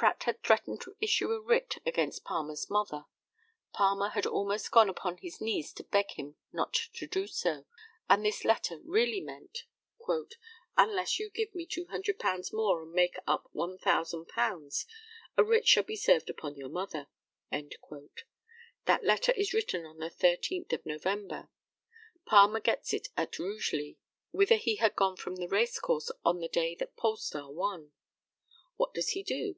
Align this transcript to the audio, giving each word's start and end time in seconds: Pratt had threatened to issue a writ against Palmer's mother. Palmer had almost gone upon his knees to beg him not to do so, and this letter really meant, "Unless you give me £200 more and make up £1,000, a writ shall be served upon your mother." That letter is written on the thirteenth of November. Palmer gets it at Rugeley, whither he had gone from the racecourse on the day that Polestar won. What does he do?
Pratt 0.00 0.22
had 0.22 0.42
threatened 0.42 0.80
to 0.80 0.96
issue 0.98 1.30
a 1.30 1.38
writ 1.42 1.76
against 1.84 2.24
Palmer's 2.24 2.70
mother. 2.70 3.04
Palmer 3.74 4.08
had 4.08 4.24
almost 4.24 4.70
gone 4.70 4.88
upon 4.88 5.18
his 5.18 5.42
knees 5.42 5.74
to 5.74 5.84
beg 5.84 6.12
him 6.12 6.36
not 6.54 6.72
to 6.94 7.06
do 7.06 7.26
so, 7.26 7.66
and 8.08 8.24
this 8.24 8.42
letter 8.42 8.80
really 8.82 9.20
meant, 9.20 9.66
"Unless 10.74 11.18
you 11.18 11.28
give 11.28 11.54
me 11.54 11.66
£200 11.66 12.50
more 12.54 12.80
and 12.82 12.92
make 12.92 13.16
up 13.26 13.50
£1,000, 13.54 14.86
a 15.36 15.44
writ 15.44 15.68
shall 15.68 15.82
be 15.82 15.96
served 15.96 16.30
upon 16.30 16.56
your 16.56 16.70
mother." 16.70 17.08
That 17.50 19.04
letter 19.04 19.32
is 19.32 19.52
written 19.52 19.84
on 19.84 19.98
the 19.98 20.08
thirteenth 20.08 20.72
of 20.72 20.86
November. 20.86 21.50
Palmer 22.24 22.60
gets 22.60 22.94
it 22.94 23.08
at 23.18 23.38
Rugeley, 23.38 23.98
whither 24.30 24.56
he 24.56 24.76
had 24.76 24.96
gone 24.96 25.16
from 25.16 25.36
the 25.36 25.46
racecourse 25.48 26.10
on 26.24 26.40
the 26.40 26.48
day 26.48 26.74
that 26.76 26.96
Polestar 26.96 27.52
won. 27.52 27.92
What 28.76 28.94
does 28.94 29.10
he 29.10 29.22
do? 29.22 29.56